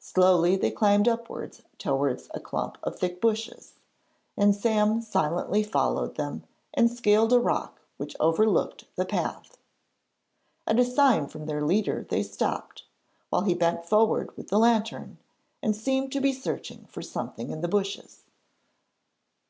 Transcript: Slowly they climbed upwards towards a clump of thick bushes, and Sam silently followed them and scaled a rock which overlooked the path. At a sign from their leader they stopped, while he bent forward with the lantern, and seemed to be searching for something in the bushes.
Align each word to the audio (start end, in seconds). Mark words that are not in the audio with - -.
Slowly 0.00 0.54
they 0.56 0.70
climbed 0.70 1.08
upwards 1.08 1.62
towards 1.78 2.28
a 2.34 2.40
clump 2.40 2.76
of 2.82 2.98
thick 2.98 3.22
bushes, 3.22 3.72
and 4.36 4.54
Sam 4.54 5.00
silently 5.00 5.62
followed 5.62 6.16
them 6.16 6.44
and 6.74 6.90
scaled 6.90 7.32
a 7.32 7.40
rock 7.40 7.80
which 7.96 8.14
overlooked 8.20 8.84
the 8.96 9.06
path. 9.06 9.56
At 10.66 10.78
a 10.78 10.84
sign 10.84 11.26
from 11.28 11.46
their 11.46 11.62
leader 11.64 12.06
they 12.06 12.22
stopped, 12.22 12.84
while 13.30 13.44
he 13.44 13.54
bent 13.54 13.86
forward 13.86 14.36
with 14.36 14.48
the 14.48 14.58
lantern, 14.58 15.16
and 15.62 15.74
seemed 15.74 16.12
to 16.12 16.20
be 16.20 16.34
searching 16.34 16.84
for 16.90 17.00
something 17.00 17.48
in 17.48 17.62
the 17.62 17.66
bushes. 17.68 18.24